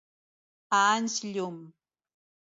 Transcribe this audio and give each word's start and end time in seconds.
A 0.77 0.79
anys 0.93 1.17
llum. 1.35 1.59